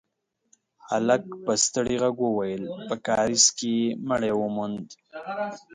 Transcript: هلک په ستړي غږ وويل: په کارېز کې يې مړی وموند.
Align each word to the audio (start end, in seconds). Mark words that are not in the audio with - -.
هلک 0.87 1.23
په 1.43 1.53
ستړي 1.65 1.95
غږ 2.03 2.17
وويل: 2.23 2.63
په 2.87 2.95
کارېز 3.07 3.45
کې 3.57 3.71
يې 3.79 3.87
مړی 4.07 4.31
وموند. 4.35 4.85